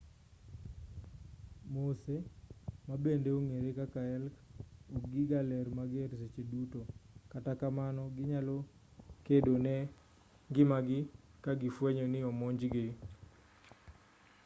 moose 1.71 2.15
ma 2.87 2.95
bende 3.03 3.29
ong'ere 3.37 3.69
kaka 3.79 4.01
elk 4.15 4.33
okgi 4.95 5.21
ga 5.29 5.39
lee 5.49 5.71
mager 5.77 6.09
seche 6.19 6.41
duto 6.51 6.81
kata 7.33 7.51
kamano 7.61 8.03
ginyalo 8.17 8.57
kedo 9.25 9.53
ne 9.65 9.75
ngimagi 10.49 10.99
ka 11.43 11.51
gifwenyo 11.61 12.05
ni 12.09 12.19
omonjgi 12.29 12.85